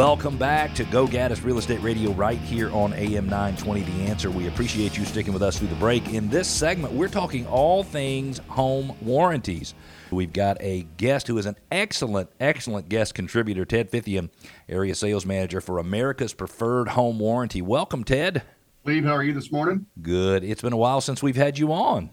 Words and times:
Welcome 0.00 0.38
back 0.38 0.74
to 0.76 0.84
Go 0.84 1.06
Gaddis 1.06 1.44
Real 1.44 1.58
Estate 1.58 1.82
Radio 1.82 2.12
right 2.12 2.38
here 2.38 2.72
on 2.72 2.94
AM 2.94 3.26
920 3.26 3.82
The 3.82 4.06
Answer. 4.08 4.30
We 4.30 4.48
appreciate 4.48 4.96
you 4.96 5.04
sticking 5.04 5.34
with 5.34 5.42
us 5.42 5.58
through 5.58 5.68
the 5.68 5.74
break. 5.74 6.14
In 6.14 6.30
this 6.30 6.48
segment, 6.48 6.94
we're 6.94 7.06
talking 7.06 7.46
all 7.48 7.82
things 7.82 8.38
home 8.48 8.96
warranties. 9.02 9.74
We've 10.10 10.32
got 10.32 10.56
a 10.58 10.86
guest 10.96 11.26
who 11.26 11.36
is 11.36 11.44
an 11.44 11.56
excellent, 11.70 12.30
excellent 12.40 12.88
guest 12.88 13.14
contributor, 13.14 13.66
Ted 13.66 13.90
Fithian, 13.90 14.30
area 14.70 14.94
sales 14.94 15.26
manager 15.26 15.60
for 15.60 15.76
America's 15.76 16.32
Preferred 16.32 16.88
Home 16.88 17.18
Warranty. 17.18 17.60
Welcome, 17.60 18.02
Ted. 18.02 18.42
Cleve, 18.84 19.04
how 19.04 19.12
are 19.12 19.22
you 19.22 19.34
this 19.34 19.52
morning? 19.52 19.84
Good. 20.00 20.44
It's 20.44 20.62
been 20.62 20.72
a 20.72 20.78
while 20.78 21.02
since 21.02 21.22
we've 21.22 21.36
had 21.36 21.58
you 21.58 21.74
on. 21.74 22.08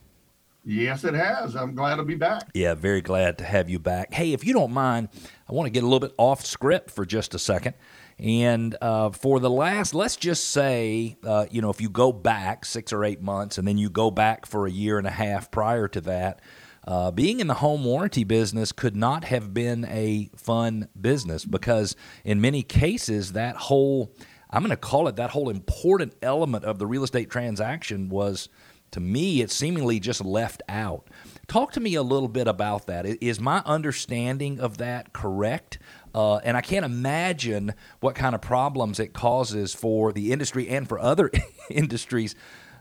Yes, 0.70 1.06
it 1.06 1.14
has. 1.14 1.56
I'm 1.56 1.76
glad 1.76 1.96
to 1.96 2.04
be 2.04 2.16
back. 2.16 2.50
Yeah, 2.54 2.74
very 2.74 3.00
glad 3.00 3.38
to 3.38 3.46
have 3.46 3.70
you 3.70 3.80
back. 3.80 4.14
Hey, 4.14 4.34
if 4.34 4.46
you 4.46 4.52
don't 4.52 4.74
mind, 4.74 5.08
I 5.50 5.54
want 5.54 5.68
to 5.68 5.70
get 5.70 5.82
a 5.82 5.86
little 5.86 6.02
bit 6.02 6.14
off 6.18 6.46
script 6.46 6.92
for 6.92 7.06
just 7.06 7.34
a 7.34 7.40
second. 7.40 7.74
And 8.20 8.76
uh, 8.82 9.12
for 9.12 9.40
the 9.40 9.50
last, 9.50 9.96
let's 9.96 10.18
just 10.18 10.50
say, 10.50 11.16
uh, 11.24 11.46
you 11.50 11.62
know, 11.62 11.70
if 11.70 11.80
you 11.80 11.90
go 11.90 12.12
back 12.12 12.66
six 12.66 12.92
or 12.92 13.06
eight 13.06 13.22
months 13.22 13.58
and 13.58 13.66
then 13.66 13.78
you 13.78 13.90
go 13.90 14.12
back 14.12 14.46
for 14.46 14.68
a 14.68 14.72
year 14.72 14.98
and 14.98 15.08
a 15.08 15.12
half 15.12 15.50
prior 15.52 15.88
to 15.88 16.02
that, 16.02 16.42
uh, 16.86 17.12
being 17.12 17.40
in 17.40 17.48
the 17.48 17.54
home 17.54 17.86
warranty 17.86 18.26
business 18.26 18.74
could 18.74 18.96
not 18.96 19.24
have 19.24 19.54
been 19.54 19.86
a 19.86 20.30
fun 20.36 20.90
business 21.00 21.46
because 21.46 21.96
in 22.26 22.42
many 22.42 22.62
cases, 22.62 23.32
that 23.32 23.56
whole, 23.56 24.14
I'm 24.50 24.64
going 24.64 24.72
to 24.72 24.76
call 24.76 25.08
it 25.08 25.16
that 25.16 25.30
whole 25.30 25.50
important 25.50 26.14
element 26.22 26.66
of 26.66 26.78
the 26.78 26.86
real 26.86 27.06
estate 27.06 27.30
transaction 27.30 28.10
was 28.10 28.50
to 28.92 29.00
me, 29.00 29.42
it's 29.42 29.54
seemingly 29.54 30.00
just 30.00 30.24
left 30.24 30.62
out. 30.70 31.08
Talk 31.48 31.72
to 31.74 31.80
me 31.80 31.96
a 31.96 32.04
little 32.04 32.28
bit 32.28 32.48
about 32.48 32.88
that. 32.88 33.06
Is 33.06 33.40
my 33.40 33.62
understanding 33.66 34.60
of 34.60 34.78
that 34.78 35.14
correct? 35.14 35.80
Uh, 36.14 36.38
and 36.38 36.58
I 36.58 36.62
can't 36.62 36.86
imagine 36.86 37.74
what 38.00 38.16
kind 38.16 38.36
of 38.36 38.42
problems 38.42 39.00
it 39.00 39.14
causes 39.14 39.74
for 39.74 40.12
the 40.12 40.32
industry 40.32 40.68
and 40.68 40.88
for 40.88 41.00
other 41.00 41.32
industries 41.70 42.36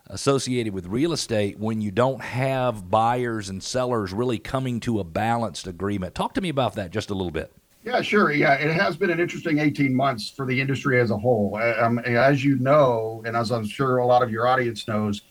associated 0.09 0.73
with 0.73 0.87
real 0.87 1.12
estate 1.12 1.59
when 1.59 1.81
you 1.81 1.91
don't 1.91 2.23
have 2.23 2.91
buyers 2.91 3.49
and 3.49 3.62
sellers 3.62 4.12
really 4.12 4.39
coming 4.39 4.81
to 4.81 5.01
a 5.01 5.05
balanced 5.05 5.67
agreement. 5.67 6.15
Talk 6.15 6.34
to 6.34 6.41
me 6.41 6.49
about 6.49 6.75
that 6.75 6.91
just 6.91 7.11
a 7.11 7.15
little 7.15 7.33
bit. 7.33 7.53
Yeah, 7.84 8.03
sure. 8.03 8.33
Yeah, 8.33 8.55
it 8.55 8.73
has 8.73 8.97
been 8.97 9.11
an 9.11 9.21
interesting 9.21 9.59
18 9.61 9.95
months 9.95 10.29
for 10.29 10.45
the 10.45 10.61
industry 10.61 11.01
as 11.01 11.12
a 11.12 11.17
whole. 11.17 11.57
Um, 11.79 12.01
as 12.01 12.45
you 12.45 12.59
know, 12.59 13.23
and 13.25 13.37
as 13.37 13.53
I'm 13.53 13.67
sure 13.67 13.99
a 13.99 14.07
lot 14.07 14.25
of 14.25 14.31
your 14.31 14.49
audience 14.49 14.89
knows, 14.89 15.23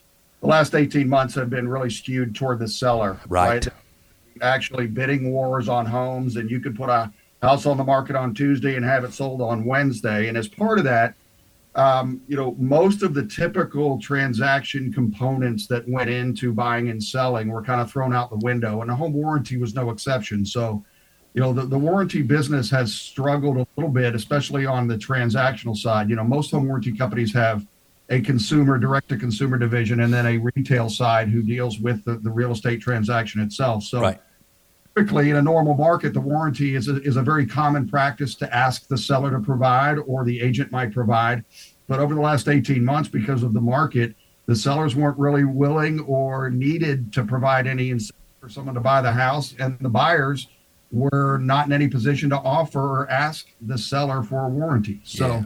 the 0.45 0.51
last 0.51 0.75
18 0.75 1.09
months 1.09 1.33
have 1.33 1.49
been 1.49 1.67
really 1.67 1.89
skewed 1.89 2.35
toward 2.35 2.59
the 2.59 2.67
seller. 2.67 3.19
Right. 3.27 3.65
right? 3.65 3.73
Actually, 4.41 4.85
bidding 4.85 5.31
wars 5.31 5.67
on 5.67 5.87
homes, 5.87 6.35
and 6.35 6.51
you 6.51 6.59
could 6.59 6.75
put 6.75 6.89
a 6.89 7.11
house 7.41 7.65
on 7.65 7.77
the 7.77 7.83
market 7.83 8.15
on 8.15 8.33
Tuesday 8.35 8.75
and 8.75 8.85
have 8.85 9.03
it 9.03 9.11
sold 9.11 9.41
on 9.41 9.65
Wednesday. 9.65 10.27
And 10.27 10.37
as 10.37 10.47
part 10.47 10.77
of 10.77 10.83
that, 10.85 11.15
um, 11.73 12.21
you 12.27 12.35
know, 12.35 12.55
most 12.59 13.01
of 13.01 13.15
the 13.15 13.25
typical 13.25 13.99
transaction 13.99 14.93
components 14.93 15.65
that 15.67 15.87
went 15.89 16.11
into 16.11 16.53
buying 16.53 16.89
and 16.89 17.03
selling 17.03 17.47
were 17.47 17.63
kind 17.63 17.81
of 17.81 17.91
thrown 17.91 18.13
out 18.13 18.29
the 18.29 18.37
window, 18.37 18.81
and 18.81 18.89
the 18.89 18.95
home 18.95 19.13
warranty 19.13 19.57
was 19.57 19.73
no 19.73 19.89
exception. 19.89 20.45
So, 20.45 20.85
you 21.33 21.41
know, 21.41 21.53
the, 21.53 21.63
the 21.65 21.77
warranty 21.77 22.21
business 22.21 22.69
has 22.69 22.93
struggled 22.93 23.57
a 23.57 23.67
little 23.77 23.91
bit, 23.91 24.13
especially 24.13 24.67
on 24.67 24.87
the 24.87 24.95
transactional 24.95 25.75
side. 25.75 26.07
You 26.07 26.15
know, 26.15 26.23
most 26.23 26.51
home 26.51 26.67
warranty 26.67 26.95
companies 26.95 27.33
have 27.33 27.65
a 28.09 28.21
consumer 28.21 28.77
direct 28.77 29.09
to 29.09 29.17
consumer 29.17 29.57
division 29.57 30.01
and 30.01 30.13
then 30.13 30.25
a 30.25 30.37
retail 30.37 30.89
side 30.89 31.29
who 31.29 31.41
deals 31.41 31.79
with 31.79 32.03
the, 32.05 32.17
the 32.17 32.29
real 32.29 32.51
estate 32.51 32.79
transaction 32.79 33.41
itself. 33.41 33.83
So 33.83 34.01
right. 34.01 34.21
typically 34.95 35.31
in 35.31 35.37
a 35.37 35.41
normal 35.41 35.73
market, 35.73 36.13
the 36.13 36.21
warranty 36.21 36.75
is 36.75 36.87
a, 36.87 37.01
is 37.01 37.17
a 37.17 37.23
very 37.23 37.45
common 37.45 37.89
practice 37.89 38.35
to 38.35 38.55
ask 38.55 38.87
the 38.87 38.97
seller 38.97 39.31
to 39.31 39.39
provide 39.39 39.97
or 39.97 40.23
the 40.23 40.39
agent 40.39 40.71
might 40.71 40.93
provide. 40.93 41.43
But 41.87 41.99
over 41.99 42.13
the 42.13 42.21
last 42.21 42.47
18 42.47 42.83
months, 42.83 43.09
because 43.09 43.41
of 43.43 43.53
the 43.53 43.61
market, 43.61 44.15
the 44.45 44.55
sellers 44.55 44.95
weren't 44.95 45.17
really 45.17 45.43
willing 45.43 45.99
or 46.01 46.51
needed 46.51 47.11
to 47.13 47.23
provide 47.23 47.65
any 47.65 47.89
incentive 47.89 48.21
for 48.39 48.49
someone 48.49 48.75
to 48.75 48.81
buy 48.81 49.01
the 49.01 49.11
house, 49.11 49.55
and 49.57 49.79
the 49.79 49.89
buyers 49.89 50.47
were 50.91 51.39
not 51.39 51.65
in 51.65 51.73
any 51.73 51.87
position 51.87 52.29
to 52.29 52.37
offer 52.37 52.79
or 52.79 53.09
ask 53.09 53.47
the 53.61 53.77
seller 53.77 54.21
for 54.21 54.45
a 54.45 54.49
warranty. 54.49 55.01
So 55.03 55.27
yeah 55.27 55.43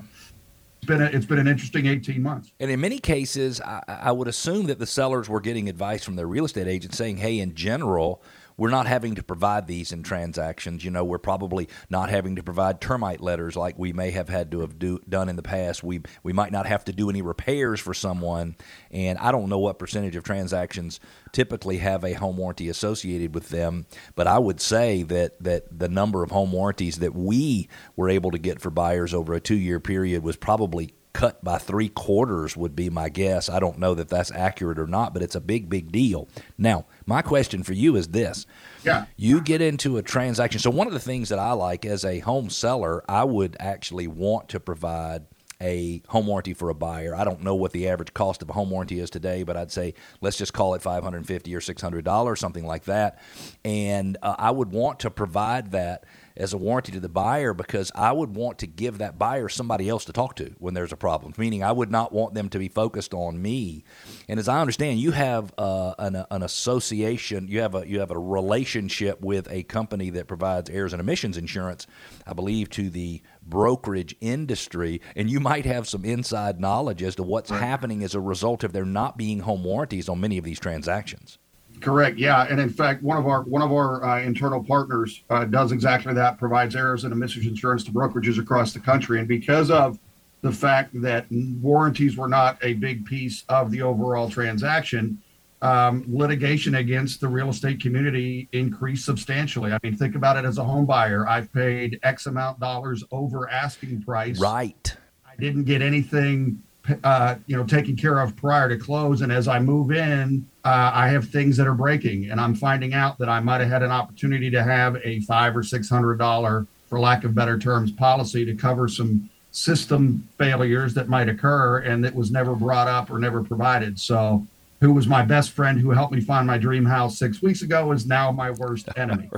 been 0.89 1.01
a, 1.01 1.05
it's 1.05 1.25
been 1.25 1.39
an 1.39 1.47
interesting 1.47 1.85
18 1.85 2.22
months. 2.22 2.51
And 2.59 2.69
in 2.69 2.81
many 2.81 3.00
cases, 3.00 3.61
I, 3.61 3.81
I 3.88 4.11
would 4.11 4.27
assume 4.27 4.66
that 4.66 4.79
the 4.79 4.85
sellers 4.85 5.29
were 5.29 5.39
getting 5.39 5.69
advice 5.69 6.03
from 6.03 6.17
their 6.17 6.27
real 6.27 6.44
estate 6.44 6.67
agent 6.67 6.94
saying, 6.94 7.17
"Hey, 7.17 7.39
in 7.39 7.55
general, 7.55 8.22
we're 8.59 8.70
not 8.70 8.88
having 8.88 9.16
to 9.16 9.24
provide 9.24 9.68
these 9.68 9.92
in 9.92 10.03
transactions. 10.03 10.84
You 10.84 10.92
know, 10.92 11.06
we're 11.06 11.18
probably 11.18 11.70
not 11.90 12.09
having 12.09 12.36
to 12.36 12.44
provide 12.44 12.81
termite 12.81 13.22
letters 13.22 13.56
like 13.56 13.80
we 13.80 13.94
may 13.94 14.12
have 14.12 14.28
had 14.28 14.52
to 14.52 14.59
have 14.59 14.78
do, 14.78 15.00
done 15.08 15.30
in 15.30 15.36
the 15.38 15.42
past. 15.42 15.84
We 15.84 16.02
we 16.24 16.34
might 16.34 16.52
not 16.52 16.66
have 16.66 16.84
to 16.86 16.94
do 16.94 17.09
any 17.09 17.22
repairs 17.22 17.80
for 17.80 17.94
someone, 17.94 18.56
and 18.92 19.18
I 19.18 19.31
don't 19.31 19.50
know 19.50 19.59
what 19.59 19.80
percentage 19.80 20.16
of 20.16 20.24
transactions 20.24 21.00
typically 21.31 21.78
have 21.78 22.03
a 22.03 22.14
home 22.14 22.38
warranty 22.38 22.70
associated 22.70 23.34
with 23.34 23.50
them. 23.50 23.86
But 24.16 24.28
I 24.28 24.38
would 24.38 24.59
say 24.59 25.03
that 25.03 25.41
that 25.41 25.80
the 25.80 25.90
number 25.90 26.22
of 26.22 26.31
home 26.31 26.52
warranties 26.52 27.00
that 27.00 27.16
we 27.16 27.70
were 27.96 28.09
able 28.09 28.31
to 28.31 28.38
get 28.38 28.59
for 28.59 28.70
buyers 28.70 29.14
over 29.14 29.34
a 29.34 29.40
two 29.40 29.56
year 29.56 29.80
period 29.80 30.22
was 30.22 30.36
probably 30.36 30.94
cut 31.14 31.44
by 31.44 31.58
three 31.58 31.90
quarters 31.90 32.56
would 32.56 32.75
be 32.75 32.90
my 32.90 33.09
guess. 33.09 33.50
I 33.50 33.59
don't 33.59 33.80
know 33.80 33.94
that 33.96 34.09
that's 34.09 34.31
accurate 34.31 34.80
or 34.80 34.88
not, 34.88 35.14
but 35.14 35.24
it's 35.24 35.36
a 35.36 35.42
big, 35.42 35.70
big 35.70 35.92
deal. 35.92 36.28
Now, 36.58 36.86
my 37.06 37.22
question 37.22 37.64
for 37.64 37.74
you 37.74 37.96
is 37.96 38.09
this. 38.09 38.46
Yeah. 38.84 39.06
You 39.18 39.42
get 39.42 39.62
into 39.62 39.97
a 39.97 40.03
transaction. 40.03 40.59
So, 40.59 40.70
one 40.70 40.88
of 40.88 40.94
the 40.94 41.00
things 41.00 41.30
that 41.30 41.40
I 41.40 41.52
like 41.53 41.86
as 41.86 42.06
a 42.06 42.20
home 42.20 42.50
seller, 42.50 43.03
I 43.09 43.24
would 43.24 43.58
actually 43.59 44.08
want 44.08 44.50
to 44.50 44.59
provide 44.59 45.25
a 45.62 46.02
home 46.08 46.28
warranty 46.28 46.53
for 46.53 46.70
a 46.70 46.74
buyer. 46.74 47.14
I 47.16 47.24
don't 47.24 47.44
know 47.44 47.56
what 47.56 47.72
the 47.72 47.90
average 47.90 48.14
cost 48.14 48.42
of 48.42 48.50
a 48.50 48.53
home 48.53 48.70
warranty 48.70 49.00
is 49.00 49.09
today, 49.09 49.44
but 49.44 49.58
I'd 49.58 49.72
say 49.72 49.94
let's 50.22 50.38
just 50.38 50.53
call 50.53 50.74
it 50.74 50.81
550 50.81 51.53
or 51.56 51.59
$600, 51.59 52.38
something 52.38 52.66
like 52.66 52.86
that. 52.86 53.20
And 53.66 54.18
uh, 54.22 54.36
I 54.38 54.52
would 54.52 54.72
want 54.72 55.00
to 55.02 55.09
provide 55.09 55.72
that 55.72 56.06
as 56.40 56.53
a 56.53 56.58
warranty 56.58 56.94
to 56.94 57.02
the 57.02 57.09
buyer 57.09 57.53
because 57.53 57.92
I 57.94 58.14
would 58.14 58.34
want 58.36 58.59
to 58.59 58.68
give 58.68 59.00
that 59.00 59.20
buyer 59.20 59.50
somebody 59.50 59.90
else 59.90 60.06
to 60.06 60.14
talk 60.14 60.36
to 60.38 60.56
when 60.58 60.74
there's 60.74 60.94
a 60.94 60.97
problem. 60.97 61.34
Meaning, 61.38 61.64
I 61.64 61.74
would 61.74 61.91
not 61.91 62.14
want 62.14 62.34
them 62.34 62.47
to 62.50 62.58
be 62.58 62.70
focused 62.70 63.14
on 63.14 63.41
me. 63.41 63.84
And 64.30 64.40
as 64.40 64.47
I 64.47 64.62
understand, 64.62 65.00
you 65.00 65.12
have 65.12 65.53
uh, 65.58 65.94
an, 66.00 66.24
an 66.31 66.41
association, 66.41 67.50
you 67.50 67.59
have 67.59 67.76
a 67.76 67.86
you 67.88 68.00
have 68.00 68.12
a 68.12 68.18
relationship 68.18 69.20
with 69.22 69.52
a 69.52 69.64
company 69.64 70.09
that 70.12 70.28
provides 70.28 70.70
errors 70.70 70.94
and 70.94 71.02
omissions 71.02 71.36
insurance, 71.38 71.86
I 72.26 72.34
believe, 72.34 72.70
to 72.72 72.90
the 72.90 73.22
brokerage 73.49 74.15
industry, 74.21 75.01
and 75.15 75.29
you 75.29 75.39
might 75.39 75.65
have 75.65 75.87
some 75.87 76.05
inside 76.05 76.59
knowledge 76.59 77.03
as 77.03 77.15
to 77.15 77.23
what's 77.23 77.51
right. 77.51 77.61
happening 77.61 78.03
as 78.03 78.15
a 78.15 78.19
result 78.19 78.63
of 78.63 78.73
there 78.73 78.85
not 78.85 79.17
being 79.17 79.39
home 79.39 79.63
warranties 79.63 80.09
on 80.09 80.19
many 80.19 80.37
of 80.37 80.43
these 80.43 80.59
transactions. 80.59 81.37
Correct. 81.81 82.17
Yeah, 82.17 82.45
and 82.49 82.59
in 82.59 82.69
fact, 82.69 83.01
one 83.03 83.17
of 83.17 83.25
our 83.25 83.43
one 83.43 83.61
of 83.61 83.71
our 83.71 84.03
uh, 84.03 84.21
internal 84.21 84.61
partners 84.63 85.23
uh, 85.29 85.45
does 85.45 85.71
exactly 85.71 86.13
that. 86.13 86.37
Provides 86.37 86.75
errors 86.75 87.05
and 87.05 87.13
omissions 87.13 87.45
insurance 87.45 87.83
to 87.85 87.91
brokerages 87.91 88.37
across 88.37 88.73
the 88.73 88.79
country, 88.79 89.19
and 89.19 89.27
because 89.27 89.71
of 89.71 89.97
the 90.41 90.51
fact 90.51 90.89
that 91.01 91.25
warranties 91.31 92.17
were 92.17 92.27
not 92.27 92.57
a 92.63 92.73
big 92.73 93.05
piece 93.05 93.43
of 93.49 93.71
the 93.71 93.81
overall 93.81 94.29
transaction, 94.29 95.21
um, 95.62 96.06
litigation 96.08 96.75
against 96.75 97.20
the 97.20 97.28
real 97.28 97.50
estate 97.50 97.81
community 97.81 98.47
increased 98.52 99.06
substantially. 99.06 99.72
I 99.74 99.80
mean, 99.84 99.97
think 99.97 100.16
about 100.16 100.38
it 100.38 100.46
as 100.46 100.58
a 100.58 100.64
home 100.64 100.86
buyer. 100.86 101.28
I've 101.28 101.52
paid 101.52 102.00
X 102.03 102.28
amount 102.28 102.59
dollars 102.59 103.03
over 103.12 103.50
asking 103.50 104.03
price. 104.03 104.40
Right. 104.40 104.96
I 105.28 105.36
didn't 105.38 105.66
get 105.66 105.81
anything 105.81 106.62
uh, 107.03 107.36
you 107.46 107.56
know 107.56 107.64
taken 107.64 107.96
care 107.96 108.20
of 108.20 108.36
prior 108.36 108.70
to 108.70 108.78
close 108.78 109.22
and 109.22 109.32
as 109.32 109.47
i 109.47 109.59
move 109.59 109.91
in 109.91 110.47
uh, 110.66 110.91
i 110.94 111.08
have 111.08 111.28
things 111.28 111.58
that 111.58 111.67
are 111.67 111.76
breaking 111.76 112.29
and 112.32 112.40
i'm 112.40 112.55
finding 112.55 112.94
out 112.94 113.17
that 113.20 113.29
i 113.29 113.40
might 113.40 113.62
have 113.62 113.70
had 113.70 113.84
an 113.84 113.91
opportunity 113.91 114.50
to 114.50 114.64
have 114.64 114.96
a 115.03 115.20
five 115.22 115.55
or 115.55 115.64
six 115.64 115.90
hundred 115.90 116.17
dollar 116.17 116.66
for 116.88 117.00
lack 117.00 117.23
of 117.23 117.35
better 117.35 117.59
terms 117.59 117.91
policy 117.91 118.46
to 118.46 118.55
cover 118.55 118.88
some 118.88 119.29
system 119.52 120.28
failures 120.38 120.94
that 120.94 121.09
might 121.09 121.29
occur 121.29 121.79
and 121.79 122.03
that 122.03 122.14
was 122.14 122.32
never 122.32 122.55
brought 122.55 122.88
up 122.88 123.12
or 123.12 123.20
never 123.20 123.44
provided 123.44 124.00
so 124.00 124.46
who 124.81 124.93
was 124.93 125.08
my 125.08 125.23
best 125.23 125.52
friend 125.52 125.79
who 125.79 125.91
helped 125.91 126.14
me 126.14 126.22
find 126.22 126.47
my 126.47 126.58
dream 126.58 126.85
house 126.85 127.17
six 127.17 127.41
weeks 127.41 127.61
ago 127.61 127.91
is 127.91 128.05
now 128.05 128.31
my 128.31 128.52
worst 128.52 128.90
enemy. 128.96 129.29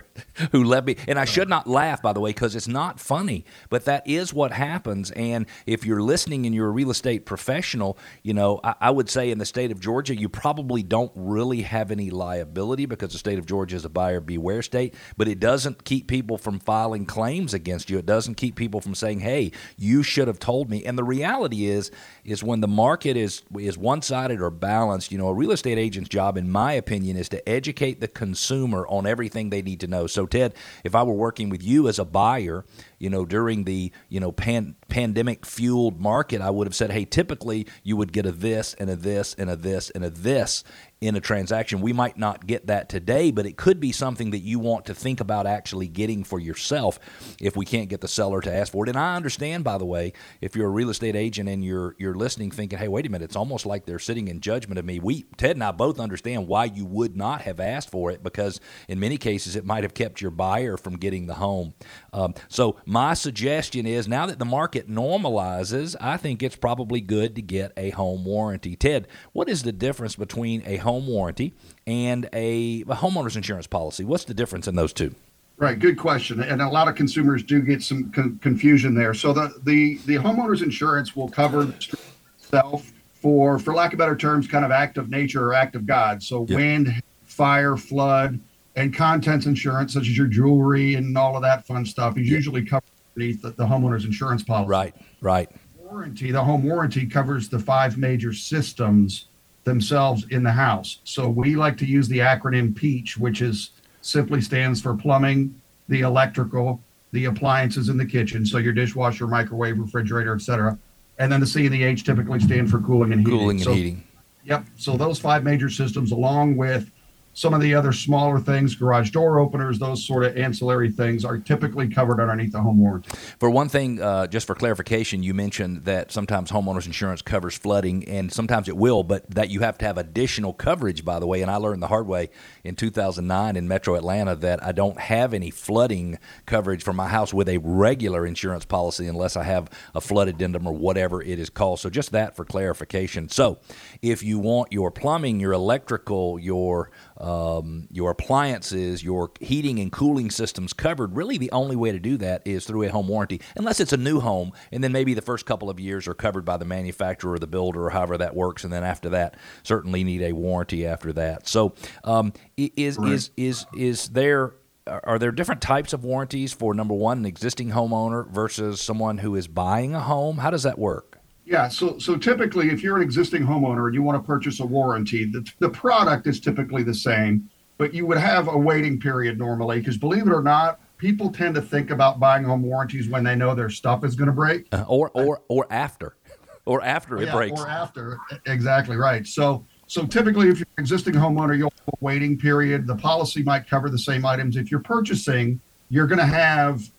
who 0.51 0.63
led 0.63 0.85
me, 0.85 0.95
and 1.07 1.17
I 1.17 1.25
should 1.25 1.49
not 1.49 1.67
laugh, 1.67 2.01
by 2.01 2.13
the 2.13 2.19
way, 2.19 2.29
because 2.29 2.55
it's 2.55 2.67
not 2.67 2.99
funny, 2.99 3.45
but 3.69 3.85
that 3.85 4.07
is 4.07 4.33
what 4.33 4.51
happens. 4.51 5.11
And 5.11 5.47
if 5.65 5.85
you're 5.85 6.01
listening 6.01 6.45
and 6.45 6.53
you're 6.53 6.67
a 6.67 6.71
real 6.71 6.91
estate 6.91 7.25
professional, 7.25 7.97
you 8.23 8.33
know, 8.33 8.59
I, 8.63 8.75
I 8.81 8.91
would 8.91 9.09
say 9.09 9.31
in 9.31 9.39
the 9.39 9.45
state 9.45 9.71
of 9.71 9.79
Georgia, 9.79 10.15
you 10.15 10.29
probably 10.29 10.83
don't 10.83 11.11
really 11.15 11.61
have 11.61 11.91
any 11.91 12.11
liability 12.11 12.85
because 12.85 13.11
the 13.11 13.17
state 13.17 13.39
of 13.39 13.45
Georgia 13.45 13.75
is 13.75 13.85
a 13.85 13.89
buyer 13.89 14.19
beware 14.19 14.61
state, 14.61 14.93
but 15.17 15.27
it 15.27 15.39
doesn't 15.39 15.83
keep 15.83 16.07
people 16.07 16.37
from 16.37 16.59
filing 16.59 17.05
claims 17.05 17.53
against 17.53 17.89
you. 17.89 17.97
It 17.97 18.05
doesn't 18.05 18.35
keep 18.35 18.55
people 18.55 18.81
from 18.81 18.95
saying, 18.95 19.21
hey, 19.21 19.51
you 19.77 20.03
should 20.03 20.27
have 20.27 20.39
told 20.39 20.69
me. 20.69 20.85
And 20.85 20.97
the 20.97 21.03
reality 21.03 21.65
is, 21.65 21.91
is 22.23 22.43
when 22.43 22.61
the 22.61 22.67
market 22.67 23.17
is 23.17 23.41
is 23.57 23.77
one 23.77 24.01
sided 24.01 24.41
or 24.41 24.49
balanced, 24.49 25.11
you 25.11 25.17
know, 25.17 25.30
a 25.31 25.33
real 25.33 25.51
estate 25.51 25.77
agent's 25.77 26.09
job, 26.09 26.37
in 26.37 26.49
my 26.49 26.73
opinion, 26.73 27.17
is 27.17 27.29
to 27.29 27.49
educate 27.49 27.99
the 27.99 28.07
consumer 28.07 28.85
on 28.87 29.07
everything 29.07 29.49
they 29.49 29.61
need 29.61 29.79
to 29.79 29.87
know. 29.87 30.07
So, 30.07 30.25
Ted, 30.25 30.53
if 30.83 30.93
I 30.95 31.03
were 31.03 31.13
working 31.13 31.49
with 31.49 31.63
you 31.63 31.87
as 31.87 31.97
a 31.97 32.05
buyer, 32.05 32.65
you 32.99 33.09
know, 33.09 33.25
during 33.25 33.63
the 33.63 33.91
you 34.09 34.19
know 34.19 34.31
pan, 34.31 34.75
pandemic 34.89 35.45
fueled 35.45 35.99
market, 35.99 36.41
I 36.41 36.49
would 36.49 36.67
have 36.67 36.75
said, 36.75 36.91
hey, 36.91 37.05
typically 37.05 37.67
you 37.83 37.97
would 37.97 38.13
get 38.13 38.25
a 38.25 38.31
this 38.31 38.73
and 38.75 38.89
a 38.89 38.95
this 38.95 39.33
and 39.33 39.49
a 39.49 39.55
this 39.55 39.89
and 39.89 40.03
a 40.03 40.09
this 40.09 40.63
in 41.01 41.15
a 41.15 41.19
transaction. 41.19 41.81
We 41.81 41.93
might 41.93 42.15
not 42.15 42.45
get 42.45 42.67
that 42.67 42.87
today, 42.87 43.31
but 43.31 43.47
it 43.47 43.57
could 43.57 43.79
be 43.79 43.91
something 43.91 44.29
that 44.31 44.39
you 44.39 44.59
want 44.59 44.85
to 44.85 44.93
think 44.93 45.19
about 45.19 45.47
actually 45.47 45.87
getting 45.87 46.23
for 46.23 46.39
yourself 46.39 46.99
if 47.41 47.57
we 47.57 47.65
can't 47.65 47.89
get 47.89 48.01
the 48.01 48.07
seller 48.07 48.39
to 48.41 48.53
ask 48.53 48.71
for 48.71 48.85
it. 48.85 48.89
And 48.89 48.99
I 48.99 49.15
understand, 49.15 49.63
by 49.63 49.79
the 49.79 49.85
way, 49.85 50.13
if 50.41 50.55
you're 50.55 50.67
a 50.67 50.71
real 50.71 50.91
estate 50.91 51.15
agent 51.15 51.49
and 51.49 51.65
you're 51.65 51.95
you're 51.97 52.13
listening, 52.13 52.51
thinking, 52.51 52.77
"Hey, 52.77 52.87
wait 52.87 53.07
a 53.07 53.09
minute," 53.09 53.25
it's 53.25 53.35
almost 53.35 53.65
like 53.65 53.85
they're 53.85 53.97
sitting 53.97 54.27
in 54.27 54.41
judgment 54.41 54.77
of 54.77 54.85
me. 54.85 54.99
We 54.99 55.23
Ted 55.37 55.55
and 55.55 55.63
I 55.63 55.71
both 55.71 55.99
understand 55.99 56.47
why 56.47 56.65
you 56.65 56.85
would 56.85 57.17
not 57.17 57.41
have 57.41 57.59
asked 57.59 57.89
for 57.89 58.11
it 58.11 58.21
because 58.21 58.59
in 58.87 58.99
many 58.99 59.17
cases 59.17 59.55
it 59.55 59.65
might 59.65 59.83
have 59.83 59.95
kept 59.95 60.21
your 60.21 60.31
buyer 60.31 60.77
from 60.77 60.97
getting 60.97 61.25
the 61.25 61.33
home. 61.33 61.73
Um, 62.13 62.35
so 62.47 62.75
my 62.85 63.15
suggestion 63.15 63.87
is 63.87 64.07
now 64.07 64.27
that 64.27 64.37
the 64.37 64.45
market 64.45 64.87
normalizes, 64.87 65.95
I 65.99 66.17
think 66.17 66.43
it's 66.43 66.55
probably 66.55 67.01
good 67.01 67.35
to 67.37 67.41
get 67.41 67.71
a 67.75 67.89
home 67.89 68.23
warranty. 68.23 68.75
Ted, 68.75 69.07
what 69.33 69.49
is 69.49 69.63
the 69.63 69.71
difference 69.71 70.15
between 70.15 70.61
a 70.67 70.77
home 70.77 70.90
home 70.91 71.07
warranty 71.07 71.53
and 71.87 72.25
a, 72.33 72.81
a 72.81 72.95
homeowner's 72.95 73.37
insurance 73.37 73.65
policy. 73.65 74.03
What's 74.03 74.25
the 74.25 74.33
difference 74.33 74.67
in 74.67 74.75
those 74.75 74.91
two? 74.91 75.15
Right, 75.57 75.79
good 75.79 75.97
question, 75.97 76.41
and 76.41 76.61
a 76.61 76.67
lot 76.67 76.87
of 76.87 76.95
consumers 76.95 77.43
do 77.43 77.61
get 77.61 77.83
some 77.83 78.11
con- 78.11 78.39
confusion 78.41 78.95
there. 78.95 79.13
So 79.13 79.31
the 79.31 79.53
the 79.63 79.99
the 80.05 80.15
homeowner's 80.15 80.63
insurance 80.63 81.15
will 81.15 81.29
cover 81.29 81.71
itself 81.71 82.91
for, 83.13 83.59
for 83.59 83.73
lack 83.73 83.93
of 83.93 83.99
better 83.99 84.17
terms, 84.17 84.47
kind 84.47 84.65
of 84.65 84.71
act 84.71 84.97
of 84.97 85.09
nature 85.09 85.45
or 85.45 85.53
act 85.53 85.75
of 85.75 85.85
God. 85.85 86.23
So 86.23 86.45
yep. 86.49 86.57
wind, 86.57 87.03
fire, 87.25 87.77
flood, 87.77 88.39
and 88.75 88.93
contents 88.93 89.45
insurance, 89.45 89.93
such 89.93 90.07
as 90.07 90.17
your 90.17 90.25
jewelry 90.27 90.95
and 90.95 91.15
all 91.15 91.35
of 91.35 91.43
that 91.43 91.67
fun 91.67 91.85
stuff, 91.85 92.17
is 92.17 92.27
yep. 92.27 92.37
usually 92.37 92.65
covered 92.65 92.89
beneath 93.13 93.41
the, 93.43 93.51
the 93.51 93.63
homeowner's 93.65 94.05
insurance 94.05 94.41
policy. 94.41 94.69
Right, 94.69 94.95
right. 95.21 95.49
Warranty, 95.77 96.31
the 96.31 96.43
home 96.43 96.63
warranty 96.63 97.05
covers 97.05 97.49
the 97.49 97.59
five 97.59 97.97
major 97.97 98.33
systems 98.33 99.27
themselves 99.63 100.25
in 100.29 100.43
the 100.43 100.51
house. 100.51 100.99
So 101.03 101.29
we 101.29 101.55
like 101.55 101.77
to 101.77 101.85
use 101.85 102.07
the 102.07 102.19
acronym 102.19 102.75
PEACH, 102.75 103.17
which 103.17 103.41
is 103.41 103.71
simply 104.01 104.41
stands 104.41 104.81
for 104.81 104.95
plumbing, 104.95 105.59
the 105.87 106.01
electrical, 106.01 106.81
the 107.11 107.25
appliances 107.25 107.89
in 107.89 107.97
the 107.97 108.05
kitchen. 108.05 108.45
So 108.45 108.57
your 108.57 108.73
dishwasher, 108.73 109.27
microwave, 109.27 109.77
refrigerator, 109.77 110.33
etc. 110.33 110.77
And 111.19 111.31
then 111.31 111.39
the 111.39 111.47
C 111.47 111.65
and 111.65 111.73
the 111.73 111.83
H 111.83 112.03
typically 112.03 112.39
stand 112.39 112.71
for 112.71 112.79
cooling 112.79 113.11
and 113.11 113.21
heating. 113.21 113.39
Cooling 113.39 113.57
and 113.57 113.65
so, 113.65 113.73
heating. 113.73 114.03
Yep. 114.45 114.65
So 114.75 114.97
those 114.97 115.19
five 115.19 115.43
major 115.43 115.69
systems, 115.69 116.11
along 116.11 116.57
with 116.57 116.89
some 117.33 117.53
of 117.53 117.61
the 117.61 117.73
other 117.73 117.93
smaller 117.93 118.39
things, 118.39 118.75
garage 118.75 119.11
door 119.11 119.39
openers, 119.39 119.79
those 119.79 120.05
sort 120.05 120.23
of 120.23 120.37
ancillary 120.37 120.91
things, 120.91 121.23
are 121.23 121.37
typically 121.37 121.87
covered 121.87 122.19
underneath 122.19 122.51
the 122.51 122.61
home 122.61 122.79
warranty. 122.79 123.09
For 123.39 123.49
one 123.49 123.69
thing, 123.69 124.01
uh, 124.01 124.27
just 124.27 124.47
for 124.47 124.55
clarification, 124.55 125.23
you 125.23 125.33
mentioned 125.33 125.85
that 125.85 126.11
sometimes 126.11 126.51
homeowners 126.51 126.85
insurance 126.85 127.21
covers 127.21 127.57
flooding, 127.57 128.07
and 128.07 128.31
sometimes 128.31 128.67
it 128.67 128.75
will, 128.75 129.03
but 129.03 129.29
that 129.31 129.49
you 129.49 129.61
have 129.61 129.77
to 129.79 129.85
have 129.85 129.97
additional 129.97 130.53
coverage, 130.53 131.05
by 131.05 131.19
the 131.19 131.27
way. 131.27 131.41
And 131.41 131.49
I 131.49 131.55
learned 131.55 131.81
the 131.81 131.87
hard 131.87 132.07
way 132.07 132.29
in 132.63 132.75
2009 132.75 133.55
in 133.55 133.67
Metro 133.67 133.95
Atlanta 133.95 134.35
that 134.35 134.63
I 134.63 134.71
don't 134.71 134.99
have 134.99 135.33
any 135.33 135.51
flooding 135.51 136.19
coverage 136.45 136.83
for 136.83 136.93
my 136.93 137.07
house 137.07 137.33
with 137.33 137.47
a 137.47 137.59
regular 137.59 138.25
insurance 138.25 138.65
policy 138.65 139.07
unless 139.07 139.37
I 139.37 139.43
have 139.43 139.69
a 139.95 140.01
flood 140.01 140.27
addendum 140.27 140.67
or 140.67 140.73
whatever 140.73 141.21
it 141.21 141.39
is 141.39 141.49
called. 141.49 141.79
So, 141.79 141.89
just 141.89 142.11
that 142.11 142.35
for 142.35 142.43
clarification. 142.43 143.29
So, 143.29 143.59
if 144.01 144.21
you 144.21 144.39
want 144.39 144.73
your 144.73 144.91
plumbing, 144.91 145.39
your 145.39 145.53
electrical, 145.53 146.37
your 146.39 146.91
um, 147.21 147.87
your 147.91 148.11
appliances, 148.11 149.03
your 149.03 149.31
heating 149.39 149.79
and 149.79 149.91
cooling 149.91 150.31
systems 150.31 150.73
covered, 150.73 151.15
really 151.15 151.37
the 151.37 151.51
only 151.51 151.75
way 151.75 151.91
to 151.91 151.99
do 151.99 152.17
that 152.17 152.41
is 152.45 152.65
through 152.65 152.83
a 152.83 152.89
home 152.89 153.07
warranty, 153.07 153.41
unless 153.55 153.79
it's 153.79 153.93
a 153.93 153.97
new 153.97 154.19
home, 154.19 154.51
and 154.71 154.83
then 154.83 154.91
maybe 154.91 155.13
the 155.13 155.21
first 155.21 155.45
couple 155.45 155.69
of 155.69 155.79
years 155.79 156.07
are 156.07 156.13
covered 156.13 156.43
by 156.43 156.57
the 156.57 156.65
manufacturer 156.65 157.33
or 157.33 157.39
the 157.39 157.47
builder 157.47 157.85
or 157.85 157.89
however 157.91 158.17
that 158.17 158.35
works, 158.35 158.63
and 158.63 158.73
then 158.73 158.83
after 158.83 159.09
that, 159.09 159.37
certainly 159.63 160.03
need 160.03 160.21
a 160.21 160.33
warranty 160.33 160.85
after 160.85 161.13
that. 161.13 161.47
So, 161.47 161.75
um, 162.03 162.33
is 162.57 162.97
right. 162.97 163.11
is 163.11 163.29
is 163.37 163.65
is 163.75 164.09
there 164.09 164.55
are 164.87 165.19
there 165.19 165.31
different 165.31 165.61
types 165.61 165.93
of 165.93 166.03
warranties 166.03 166.53
for 166.53 166.73
number 166.73 166.95
one, 166.95 167.19
an 167.19 167.25
existing 167.25 167.69
homeowner 167.69 168.27
versus 168.29 168.81
someone 168.81 169.19
who 169.19 169.35
is 169.35 169.47
buying 169.47 169.93
a 169.93 169.99
home? 169.99 170.39
How 170.39 170.49
does 170.49 170.63
that 170.63 170.79
work? 170.79 171.10
Yeah, 171.51 171.67
so 171.67 171.99
so 171.99 172.15
typically, 172.15 172.69
if 172.69 172.81
you're 172.81 172.95
an 172.95 173.01
existing 173.01 173.43
homeowner 173.43 173.87
and 173.87 173.93
you 173.93 174.01
want 174.01 174.23
to 174.23 174.25
purchase 174.25 174.61
a 174.61 174.65
warranty, 174.65 175.25
the, 175.25 175.45
the 175.59 175.67
product 175.67 176.25
is 176.25 176.39
typically 176.39 176.81
the 176.81 176.93
same, 176.93 177.49
but 177.77 177.93
you 177.93 178.05
would 178.05 178.19
have 178.19 178.47
a 178.47 178.57
waiting 178.57 178.97
period 178.97 179.37
normally 179.37 179.79
because 179.79 179.97
believe 179.97 180.27
it 180.27 180.31
or 180.31 180.41
not, 180.41 180.79
people 180.97 181.29
tend 181.29 181.55
to 181.55 181.61
think 181.61 181.89
about 181.89 182.21
buying 182.21 182.45
home 182.45 182.61
warranties 182.61 183.09
when 183.09 183.25
they 183.25 183.35
know 183.35 183.53
their 183.53 183.69
stuff 183.69 184.05
is 184.05 184.15
going 184.15 184.27
to 184.27 184.33
break, 184.33 184.65
uh, 184.71 184.85
or 184.87 185.11
or 185.13 185.41
or 185.49 185.67
after, 185.69 186.15
or 186.65 186.81
after 186.83 187.17
it 187.17 187.25
yeah, 187.25 187.33
breaks, 187.33 187.59
or 187.59 187.67
after. 187.67 188.17
Exactly 188.45 188.95
right. 188.95 189.27
So 189.27 189.65
so 189.87 190.05
typically, 190.05 190.47
if 190.47 190.57
you're 190.57 190.67
an 190.77 190.81
existing 190.81 191.15
homeowner, 191.15 191.57
you'll 191.57 191.73
have 191.79 191.95
a 191.95 191.97
waiting 191.99 192.37
period. 192.37 192.87
The 192.87 192.95
policy 192.95 193.43
might 193.43 193.67
cover 193.67 193.89
the 193.89 193.99
same 193.99 194.25
items. 194.25 194.55
If 194.55 194.71
you're 194.71 194.79
purchasing, 194.79 195.59
you're 195.89 196.07
going 196.07 196.19
to 196.19 196.25
have 196.25 196.89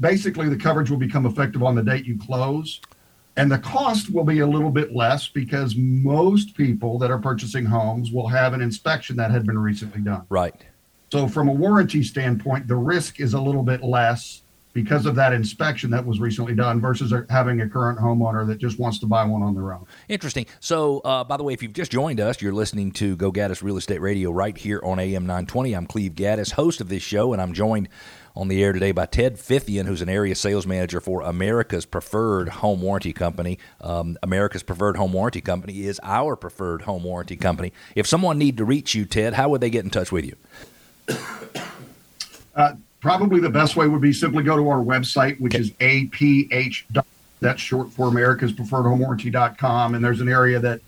basically 0.00 0.48
the 0.48 0.56
coverage 0.56 0.90
will 0.90 0.98
become 0.98 1.26
effective 1.26 1.62
on 1.62 1.76
the 1.76 1.82
date 1.84 2.06
you 2.06 2.18
close. 2.18 2.80
And 3.36 3.50
the 3.50 3.58
cost 3.58 4.12
will 4.12 4.24
be 4.24 4.40
a 4.40 4.46
little 4.46 4.70
bit 4.70 4.94
less 4.94 5.28
because 5.28 5.76
most 5.76 6.54
people 6.54 6.98
that 6.98 7.10
are 7.10 7.18
purchasing 7.18 7.64
homes 7.64 8.12
will 8.12 8.28
have 8.28 8.52
an 8.52 8.60
inspection 8.60 9.16
that 9.16 9.30
had 9.30 9.46
been 9.46 9.58
recently 9.58 10.00
done. 10.00 10.24
Right. 10.28 10.54
So, 11.12 11.26
from 11.26 11.48
a 11.48 11.52
warranty 11.52 12.02
standpoint, 12.02 12.68
the 12.68 12.76
risk 12.76 13.20
is 13.20 13.34
a 13.34 13.40
little 13.40 13.62
bit 13.62 13.82
less 13.82 14.42
because 14.72 15.06
of 15.06 15.16
that 15.16 15.32
inspection 15.32 15.90
that 15.90 16.04
was 16.04 16.20
recently 16.20 16.54
done 16.54 16.80
versus 16.80 17.12
having 17.28 17.60
a 17.60 17.68
current 17.68 17.98
homeowner 17.98 18.46
that 18.46 18.58
just 18.58 18.78
wants 18.78 18.98
to 19.00 19.06
buy 19.06 19.24
one 19.24 19.42
on 19.42 19.54
their 19.54 19.72
own. 19.72 19.84
Interesting. 20.08 20.46
So, 20.60 21.00
uh, 21.00 21.24
by 21.24 21.36
the 21.36 21.42
way, 21.42 21.52
if 21.52 21.62
you've 21.62 21.72
just 21.72 21.90
joined 21.90 22.20
us, 22.20 22.40
you're 22.40 22.52
listening 22.52 22.92
to 22.92 23.16
Go 23.16 23.32
Gaddis 23.32 23.62
Real 23.62 23.76
Estate 23.76 24.00
Radio 24.00 24.30
right 24.30 24.56
here 24.56 24.80
on 24.84 25.00
AM 25.00 25.24
920. 25.24 25.72
I'm 25.72 25.86
Cleve 25.86 26.12
Gaddis, 26.12 26.52
host 26.52 26.80
of 26.80 26.88
this 26.88 27.02
show, 27.02 27.32
and 27.32 27.42
I'm 27.42 27.52
joined 27.52 27.88
on 28.36 28.48
the 28.48 28.62
air 28.62 28.72
today 28.72 28.92
by 28.92 29.06
Ted 29.06 29.36
Fithian, 29.36 29.86
who's 29.86 30.02
an 30.02 30.08
area 30.08 30.34
sales 30.34 30.66
manager 30.66 31.00
for 31.00 31.22
America's 31.22 31.84
Preferred 31.84 32.48
Home 32.48 32.80
Warranty 32.80 33.12
Company. 33.12 33.58
Um, 33.80 34.16
America's 34.22 34.62
Preferred 34.62 34.96
Home 34.96 35.12
Warranty 35.12 35.40
Company 35.40 35.82
is 35.82 36.00
our 36.02 36.36
preferred 36.36 36.82
home 36.82 37.04
warranty 37.04 37.36
company. 37.36 37.72
If 37.94 38.06
someone 38.06 38.38
need 38.38 38.56
to 38.58 38.64
reach 38.64 38.94
you, 38.94 39.04
Ted, 39.04 39.34
how 39.34 39.48
would 39.48 39.60
they 39.60 39.70
get 39.70 39.84
in 39.84 39.90
touch 39.90 40.12
with 40.12 40.24
you? 40.24 40.36
Uh, 42.56 42.74
probably 43.00 43.40
the 43.40 43.48
best 43.48 43.76
way 43.76 43.86
would 43.86 44.00
be 44.00 44.12
simply 44.12 44.42
go 44.42 44.56
to 44.56 44.68
our 44.68 44.80
website, 44.80 45.40
which 45.40 45.54
okay. 45.54 45.62
is 45.62 45.70
aph. 45.80 47.04
That's 47.38 47.60
short 47.60 47.90
for 47.90 48.08
America's 48.08 48.52
Preferred 48.52 48.82
Home 48.82 48.98
Warranty.com. 48.98 49.94
And 49.94 50.04
there's 50.04 50.20
an 50.20 50.28
area 50.28 50.58
that 50.58 50.80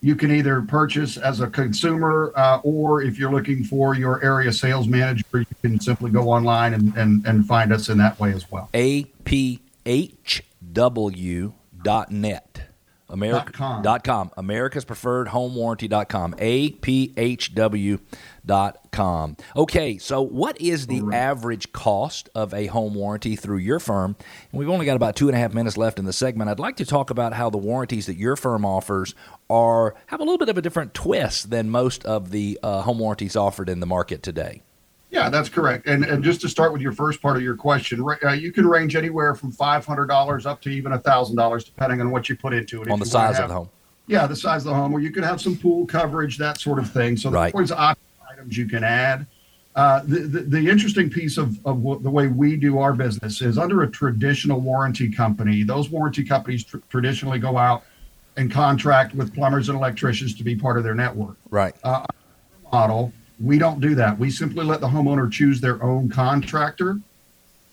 you 0.00 0.14
can 0.14 0.30
either 0.30 0.62
purchase 0.62 1.16
as 1.16 1.40
a 1.40 1.48
consumer 1.48 2.32
uh, 2.36 2.60
or 2.62 3.02
if 3.02 3.18
you're 3.18 3.32
looking 3.32 3.64
for 3.64 3.94
your 3.94 4.22
area 4.22 4.52
sales 4.52 4.86
manager, 4.86 5.24
you 5.34 5.46
can 5.60 5.80
simply 5.80 6.10
go 6.10 6.30
online 6.30 6.74
and, 6.74 6.94
and, 6.96 7.26
and 7.26 7.46
find 7.46 7.72
us 7.72 7.88
in 7.88 7.98
that 7.98 8.18
way 8.20 8.32
as 8.32 8.50
well. 8.50 8.68
APHW.net. 8.74 9.58
America, 13.10 13.52
.com. 13.52 13.82
Dot 13.82 14.04
com. 14.04 14.30
America's 14.36 14.84
Preferred 14.84 15.28
Home 15.28 15.54
Warranty.com. 15.54 16.34
APHW.com. 16.34 18.06
Okay, 19.56 19.98
so 19.98 20.20
what 20.22 20.60
is 20.60 20.86
the 20.86 21.00
right. 21.00 21.16
average 21.16 21.72
cost 21.72 22.28
of 22.34 22.52
a 22.52 22.66
home 22.66 22.94
warranty 22.94 23.36
through 23.36 23.58
your 23.58 23.78
firm? 23.78 24.16
And 24.52 24.58
we've 24.58 24.68
only 24.68 24.84
got 24.86 24.96
about 24.96 25.16
two 25.16 25.28
and 25.28 25.36
a 25.36 25.40
half 25.40 25.54
minutes 25.54 25.76
left 25.76 25.98
in 25.98 26.04
the 26.04 26.12
segment. 26.12 26.50
I'd 26.50 26.58
like 26.58 26.76
to 26.76 26.86
talk 26.86 27.10
about 27.10 27.32
how 27.32 27.50
the 27.50 27.58
warranties 27.58 28.06
that 28.06 28.16
your 28.16 28.36
firm 28.36 28.64
offers 28.64 29.14
are 29.48 29.94
have 30.06 30.20
a 30.20 30.24
little 30.24 30.38
bit 30.38 30.48
of 30.48 30.58
a 30.58 30.62
different 30.62 30.94
twist 30.94 31.50
than 31.50 31.70
most 31.70 32.04
of 32.04 32.30
the 32.30 32.58
uh, 32.62 32.82
home 32.82 32.98
warranties 32.98 33.36
offered 33.36 33.68
in 33.68 33.80
the 33.80 33.86
market 33.86 34.22
today. 34.22 34.62
Yeah, 35.10 35.30
that's 35.30 35.48
correct. 35.48 35.86
And 35.86 36.04
and 36.04 36.22
just 36.22 36.40
to 36.42 36.48
start 36.48 36.72
with 36.72 36.82
your 36.82 36.92
first 36.92 37.22
part 37.22 37.36
of 37.36 37.42
your 37.42 37.56
question, 37.56 38.04
uh, 38.22 38.32
you 38.32 38.52
can 38.52 38.66
range 38.66 38.94
anywhere 38.94 39.34
from 39.34 39.50
five 39.52 39.86
hundred 39.86 40.06
dollars 40.06 40.44
up 40.44 40.60
to 40.62 40.70
even 40.70 40.92
a 40.92 40.98
thousand 40.98 41.36
dollars, 41.36 41.64
depending 41.64 42.00
on 42.00 42.10
what 42.10 42.28
you 42.28 42.36
put 42.36 42.52
into 42.52 42.82
it. 42.82 42.90
On 42.90 42.98
the 42.98 43.06
size 43.06 43.36
have, 43.36 43.44
of 43.44 43.48
the 43.48 43.54
home. 43.54 43.70
Yeah, 44.06 44.26
the 44.26 44.36
size 44.36 44.66
of 44.66 44.70
the 44.70 44.74
home, 44.74 44.92
or 44.92 45.00
you 45.00 45.10
could 45.10 45.24
have 45.24 45.40
some 45.40 45.56
pool 45.56 45.86
coverage, 45.86 46.36
that 46.38 46.60
sort 46.60 46.78
of 46.78 46.90
thing. 46.90 47.16
So 47.16 47.30
right. 47.30 47.52
there's 47.54 47.72
items 47.72 48.56
you 48.56 48.66
can 48.66 48.84
add. 48.84 49.26
Uh, 49.76 50.02
the, 50.04 50.20
the, 50.20 50.40
the 50.40 50.68
interesting 50.68 51.08
piece 51.08 51.38
of, 51.38 51.64
of 51.64 51.82
what, 51.82 52.02
the 52.02 52.10
way 52.10 52.26
we 52.26 52.56
do 52.56 52.78
our 52.78 52.92
business 52.92 53.40
is 53.42 53.58
under 53.58 53.82
a 53.82 53.90
traditional 53.90 54.60
warranty 54.60 55.10
company. 55.10 55.62
Those 55.62 55.88
warranty 55.88 56.24
companies 56.24 56.64
tr- 56.64 56.78
traditionally 56.88 57.38
go 57.38 57.56
out 57.56 57.84
and 58.36 58.50
contract 58.50 59.14
with 59.14 59.32
plumbers 59.34 59.68
and 59.68 59.78
electricians 59.78 60.34
to 60.36 60.42
be 60.42 60.56
part 60.56 60.78
of 60.78 60.84
their 60.84 60.94
network. 60.94 61.36
Right. 61.50 61.76
Uh, 61.84 62.06
model 62.72 63.12
we 63.40 63.58
don't 63.58 63.80
do 63.80 63.94
that. 63.94 64.18
We 64.18 64.30
simply 64.30 64.64
let 64.64 64.80
the 64.80 64.88
homeowner 64.88 65.30
choose 65.30 65.60
their 65.60 65.82
own 65.82 66.08
contractor. 66.08 67.00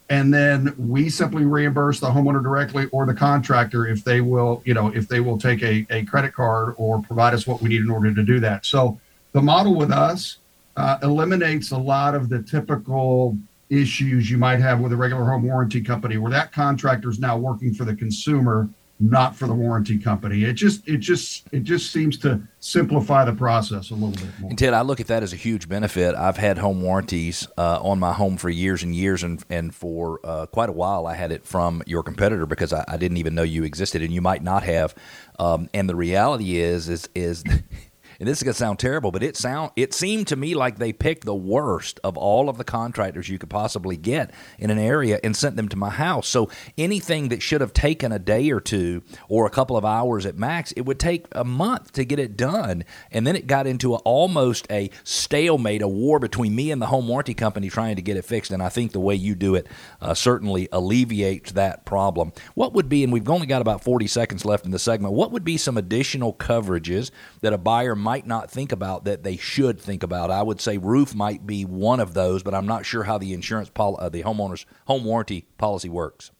and 0.08 0.32
then 0.32 0.72
we 0.78 1.08
simply 1.10 1.44
reimburse 1.44 1.98
the 1.98 2.06
homeowner 2.06 2.42
directly 2.42 2.86
or 2.92 3.06
the 3.06 3.14
contractor 3.14 3.86
if 3.86 4.04
they 4.04 4.20
will, 4.20 4.62
you 4.64 4.72
know, 4.72 4.88
if 4.94 5.08
they 5.08 5.20
will 5.20 5.38
take 5.38 5.62
a, 5.62 5.84
a 5.90 6.04
credit 6.04 6.32
card 6.32 6.74
or 6.76 7.02
provide 7.02 7.34
us 7.34 7.46
what 7.46 7.60
we 7.60 7.68
need 7.68 7.80
in 7.82 7.90
order 7.90 8.14
to 8.14 8.22
do 8.22 8.38
that. 8.40 8.64
So 8.64 9.00
the 9.32 9.42
model 9.42 9.74
with 9.74 9.90
us 9.90 10.38
uh, 10.76 10.98
eliminates 11.02 11.72
a 11.72 11.76
lot 11.78 12.14
of 12.14 12.28
the 12.28 12.40
typical 12.42 13.36
issues 13.68 14.30
you 14.30 14.38
might 14.38 14.60
have 14.60 14.78
with 14.78 14.92
a 14.92 14.96
regular 14.96 15.24
home 15.24 15.42
warranty 15.42 15.80
company 15.80 16.18
where 16.18 16.30
that 16.30 16.52
contractor 16.52 17.10
is 17.10 17.18
now 17.18 17.36
working 17.36 17.74
for 17.74 17.84
the 17.84 17.94
consumer 17.94 18.68
not 18.98 19.36
for 19.36 19.46
the 19.46 19.54
warranty 19.54 19.98
company. 19.98 20.44
It 20.44 20.54
just 20.54 20.86
it 20.88 20.98
just 20.98 21.46
it 21.52 21.64
just 21.64 21.92
seems 21.92 22.18
to 22.20 22.40
simplify 22.60 23.24
the 23.24 23.32
process 23.32 23.90
a 23.90 23.94
little 23.94 24.10
bit 24.10 24.40
more. 24.40 24.50
And 24.50 24.58
Ted, 24.58 24.72
I 24.72 24.80
look 24.80 25.00
at 25.00 25.06
that 25.08 25.22
as 25.22 25.32
a 25.32 25.36
huge 25.36 25.68
benefit. 25.68 26.14
I've 26.14 26.38
had 26.38 26.58
home 26.58 26.80
warranties 26.80 27.46
uh, 27.58 27.80
on 27.82 27.98
my 27.98 28.12
home 28.12 28.36
for 28.38 28.48
years 28.48 28.82
and 28.82 28.94
years, 28.94 29.22
and 29.22 29.42
and 29.50 29.74
for 29.74 30.20
uh, 30.24 30.46
quite 30.46 30.70
a 30.70 30.72
while, 30.72 31.06
I 31.06 31.14
had 31.14 31.30
it 31.30 31.46
from 31.46 31.82
your 31.86 32.02
competitor 32.02 32.46
because 32.46 32.72
I, 32.72 32.84
I, 32.88 32.96
didn't 32.96 33.18
even 33.18 33.34
know 33.34 33.42
you 33.42 33.64
existed, 33.64 34.02
and 34.02 34.12
you 34.12 34.22
might 34.22 34.42
not 34.42 34.62
have. 34.62 34.94
Um, 35.38 35.68
and 35.74 35.88
the 35.88 35.96
reality 35.96 36.56
is 36.56 36.88
is 36.88 37.08
is 37.14 37.44
and 38.18 38.28
this 38.28 38.38
is 38.38 38.42
going 38.42 38.54
to 38.54 38.58
sound 38.58 38.78
terrible, 38.78 39.10
but 39.10 39.22
it 39.22 39.36
sound 39.36 39.72
it 39.76 39.92
seemed 39.92 40.26
to 40.28 40.36
me 40.36 40.54
like 40.54 40.78
they 40.78 40.92
picked 40.92 41.24
the 41.24 41.34
worst 41.34 42.00
of 42.02 42.16
all 42.16 42.48
of 42.48 42.58
the 42.58 42.64
contractors 42.64 43.28
you 43.28 43.38
could 43.38 43.50
possibly 43.50 43.96
get 43.96 44.30
in 44.58 44.70
an 44.70 44.78
area 44.78 45.18
and 45.22 45.36
sent 45.36 45.56
them 45.56 45.68
to 45.68 45.76
my 45.76 45.90
house. 45.90 46.28
So 46.28 46.50
anything 46.78 47.28
that 47.28 47.42
should 47.42 47.60
have 47.60 47.72
taken 47.72 48.12
a 48.12 48.18
day 48.18 48.50
or 48.50 48.60
two 48.60 49.02
or 49.28 49.46
a 49.46 49.50
couple 49.50 49.76
of 49.76 49.84
hours 49.84 50.26
at 50.26 50.36
max, 50.36 50.72
it 50.72 50.82
would 50.82 50.98
take 50.98 51.26
a 51.32 51.44
month 51.44 51.92
to 51.92 52.04
get 52.04 52.18
it 52.18 52.36
done. 52.36 52.84
And 53.10 53.26
then 53.26 53.36
it 53.36 53.46
got 53.46 53.66
into 53.66 53.94
a, 53.94 53.98
almost 53.98 54.66
a 54.70 54.90
stalemate, 55.04 55.82
a 55.82 55.88
war 55.88 56.18
between 56.18 56.54
me 56.54 56.70
and 56.70 56.80
the 56.80 56.86
home 56.86 57.08
warranty 57.08 57.34
company 57.34 57.68
trying 57.68 57.96
to 57.96 58.02
get 58.02 58.16
it 58.16 58.24
fixed. 58.24 58.50
And 58.50 58.62
I 58.62 58.68
think 58.68 58.92
the 58.92 59.00
way 59.00 59.14
you 59.14 59.34
do 59.34 59.54
it 59.54 59.66
uh, 60.00 60.14
certainly 60.14 60.68
alleviates 60.72 61.52
that 61.52 61.84
problem. 61.84 62.32
What 62.54 62.72
would 62.72 62.88
be, 62.88 63.04
and 63.04 63.12
we've 63.12 63.28
only 63.28 63.46
got 63.46 63.62
about 63.62 63.82
40 63.82 64.06
seconds 64.06 64.44
left 64.44 64.64
in 64.64 64.70
the 64.70 64.78
segment, 64.78 65.14
what 65.14 65.32
would 65.32 65.44
be 65.44 65.56
some 65.56 65.76
additional 65.76 66.32
coverages 66.32 67.10
that 67.40 67.52
a 67.52 67.58
buyer 67.58 67.94
might 68.06 68.24
not 68.24 68.48
think 68.48 68.70
about 68.70 69.04
that 69.04 69.24
they 69.24 69.36
should 69.36 69.80
think 69.80 70.04
about. 70.04 70.30
I 70.30 70.40
would 70.40 70.60
say 70.60 70.78
roof 70.78 71.12
might 71.12 71.44
be 71.44 71.64
one 71.64 71.98
of 71.98 72.14
those, 72.14 72.44
but 72.44 72.54
I'm 72.54 72.64
not 72.64 72.86
sure 72.86 73.02
how 73.02 73.18
the 73.18 73.32
insurance 73.32 73.68
pol- 73.68 73.98
uh, 74.00 74.08
the 74.08 74.22
homeowner's 74.22 74.64
home 74.86 75.02
warranty 75.02 75.44
policy 75.58 75.88
works. 75.88 76.30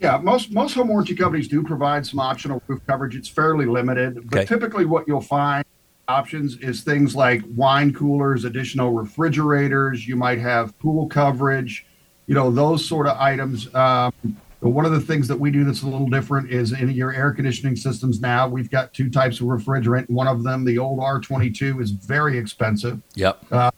Yeah, 0.00 0.18
most 0.18 0.50
most 0.50 0.74
home 0.74 0.88
warranty 0.88 1.14
companies 1.14 1.46
do 1.46 1.62
provide 1.62 2.04
some 2.04 2.18
optional 2.18 2.60
roof 2.66 2.80
coverage. 2.88 3.14
It's 3.14 3.28
fairly 3.28 3.64
limited, 3.64 4.28
but 4.28 4.40
okay. 4.40 4.46
typically 4.46 4.86
what 4.86 5.06
you'll 5.06 5.20
find 5.20 5.64
options 6.08 6.56
is 6.56 6.82
things 6.82 7.14
like 7.14 7.42
wine 7.54 7.94
coolers, 7.94 8.44
additional 8.44 8.90
refrigerators. 8.90 10.08
You 10.08 10.16
might 10.16 10.40
have 10.40 10.76
pool 10.80 11.06
coverage, 11.06 11.86
you 12.26 12.34
know, 12.34 12.50
those 12.50 12.84
sort 12.84 13.06
of 13.06 13.16
items. 13.18 13.72
Um, 13.72 14.12
but 14.64 14.70
one 14.70 14.86
of 14.86 14.92
the 14.92 15.00
things 15.00 15.28
that 15.28 15.38
we 15.38 15.50
do 15.50 15.62
that's 15.62 15.82
a 15.82 15.86
little 15.86 16.08
different 16.08 16.50
is 16.50 16.72
in 16.72 16.88
your 16.88 17.12
air 17.12 17.32
conditioning 17.32 17.76
systems 17.76 18.22
now, 18.22 18.48
we've 18.48 18.70
got 18.70 18.94
two 18.94 19.10
types 19.10 19.38
of 19.40 19.48
refrigerant. 19.48 20.08
One 20.08 20.26
of 20.26 20.42
them, 20.42 20.64
the 20.64 20.78
old 20.78 21.00
R22, 21.00 21.82
is 21.82 21.90
very 21.90 22.38
expensive. 22.38 22.98
Yep. 23.14 23.44
Uh, 23.52 23.70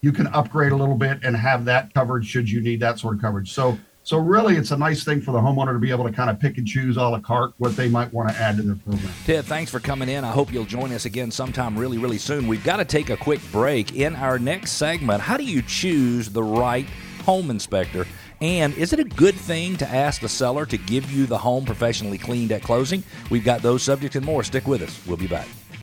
you 0.00 0.12
can 0.12 0.28
upgrade 0.28 0.72
a 0.72 0.76
little 0.76 0.94
bit 0.94 1.18
and 1.24 1.36
have 1.36 1.66
that 1.66 1.92
coverage 1.92 2.26
should 2.26 2.48
you 2.48 2.62
need 2.62 2.80
that 2.80 2.98
sort 2.98 3.16
of 3.16 3.20
coverage. 3.20 3.52
So, 3.52 3.78
so 4.02 4.16
really, 4.16 4.56
it's 4.56 4.70
a 4.70 4.78
nice 4.78 5.04
thing 5.04 5.20
for 5.20 5.32
the 5.32 5.38
homeowner 5.38 5.74
to 5.74 5.78
be 5.78 5.90
able 5.90 6.04
to 6.04 6.12
kind 6.12 6.30
of 6.30 6.40
pick 6.40 6.56
and 6.56 6.66
choose 6.66 6.96
a 6.96 7.02
la 7.02 7.20
carte 7.20 7.52
what 7.58 7.76
they 7.76 7.90
might 7.90 8.10
want 8.10 8.30
to 8.30 8.34
add 8.36 8.56
to 8.56 8.62
their 8.62 8.76
program. 8.76 9.12
Ted, 9.26 9.44
thanks 9.44 9.70
for 9.70 9.78
coming 9.78 10.08
in. 10.08 10.24
I 10.24 10.32
hope 10.32 10.50
you'll 10.50 10.64
join 10.64 10.90
us 10.92 11.04
again 11.04 11.30
sometime 11.30 11.78
really, 11.78 11.98
really 11.98 12.16
soon. 12.16 12.46
We've 12.46 12.64
got 12.64 12.78
to 12.78 12.86
take 12.86 13.10
a 13.10 13.16
quick 13.18 13.42
break. 13.52 13.94
In 13.94 14.16
our 14.16 14.38
next 14.38 14.72
segment, 14.72 15.20
how 15.20 15.36
do 15.36 15.44
you 15.44 15.60
choose 15.60 16.30
the 16.30 16.42
right 16.42 16.86
home 17.26 17.50
inspector? 17.50 18.06
And 18.40 18.74
is 18.78 18.94
it 18.94 19.00
a 19.00 19.04
good 19.04 19.34
thing 19.34 19.76
to 19.78 19.88
ask 19.88 20.22
the 20.22 20.28
seller 20.28 20.64
to 20.66 20.78
give 20.78 21.10
you 21.10 21.26
the 21.26 21.38
home 21.38 21.66
professionally 21.66 22.16
cleaned 22.16 22.52
at 22.52 22.62
closing? 22.62 23.02
We've 23.28 23.44
got 23.44 23.60
those 23.60 23.82
subjects 23.82 24.16
and 24.16 24.24
more. 24.24 24.42
Stick 24.42 24.66
with 24.66 24.80
us. 24.82 24.98
We'll 25.06 25.18
be 25.18 25.26
back. 25.26 25.46